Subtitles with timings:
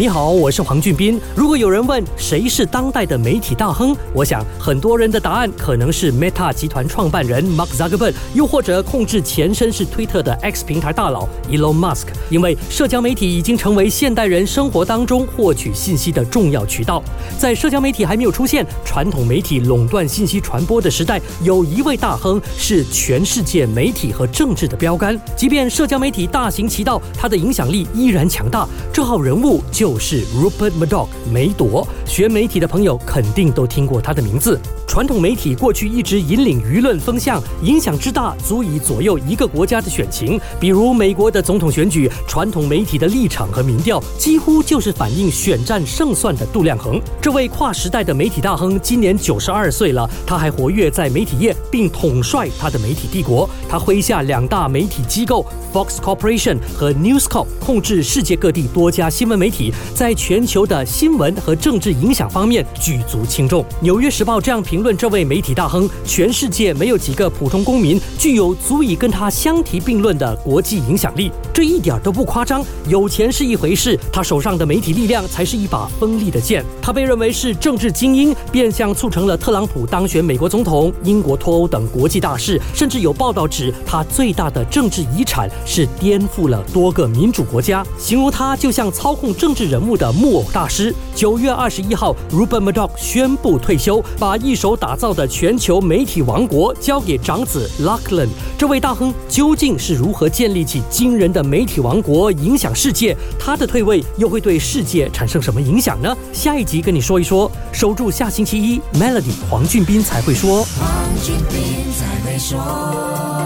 [0.00, 1.20] 你好，我是黄俊斌。
[1.34, 12.04] 如果有人问谁是当代的媒体大亨，我想很多人的答案可能是 Meta 集团创办人 Mark Zuckerberg，又或者控制前身是推特的 X 平台大佬 Elon Musk。
[12.30, 17.02] 因为社交媒体已经成为现代人生活当中获取信息的重要渠道。
[17.36, 25.20] 在社交媒体还没有出现传统媒体垄断信息传播的时代，有一位大亨是全世界媒体和政治的标杆。
[25.34, 28.64] 即便社交媒体大行其道，他的影响力依然强大。
[28.92, 29.87] 这号人物就。
[29.88, 34.60] 就是 Rupert Murdoch 梅朵，学媒体的朋友肯定都听过他的名字。
[34.86, 40.38] 传统媒体过去一直引领舆论风向，影响之大，足以左右一个国家的选情。
[40.60, 47.00] 比如美国的总统选举，传统媒体的立场和民调，几乎就是反映选战胜算的度量衡。
[47.20, 53.48] 这位跨时代的媒体大亨今年九十二岁了，他还活跃在媒体业，并统帅他的媒体帝国。
[53.68, 59.72] 他麾下两大媒体机构 Fox Corporation 和 News Corp 控制世界各地多家新闻媒体。
[59.94, 63.62] 在全球的新闻和政治影响方面举足轻重。
[63.80, 71.30] 《纽约时报》这样评论这位媒体大亨：全世界没有几个普通公民具有足以跟他相提并论的国际影响力。
[71.52, 72.64] 这一点都不夸张。
[72.88, 76.64] 有钱是一回事，他手上的媒体力量才是一把锋利的剑。
[76.80, 82.60] 他被认为是政治精英，变相促成了特朗普当选美国总统、英国脱欧等国际大事。
[82.74, 89.67] 甚至有报道指，他最大的政治遗产是颠覆了多个民主国家，形容他就像操控政治。
[89.68, 90.94] 人物的木偶大师。
[91.14, 98.28] 九月二十一号，Ruben Murdoch 宣布退休，把一手打造的全球媒体王国交给长子 Lachlan。
[98.56, 103.16] 这位大亨究竟是如何建立起惊人的媒体王国，影响世界？
[103.38, 106.16] 他的退位又会对世界产生什么影响呢？
[106.32, 107.50] 下一集跟你说一说。
[107.72, 110.64] 守住下星期一，Melody 黄俊斌才会说。
[110.64, 110.88] 黄
[111.22, 113.37] 俊斌才会说。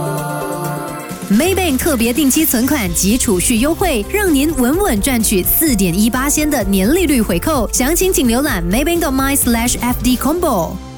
[1.33, 7.67] Maybank 特别定期存款及储蓄优惠，让您稳稳赚取四点一八仙的年利率回扣。
[7.73, 10.92] 详情请浏览 maybank.my/fdcombo。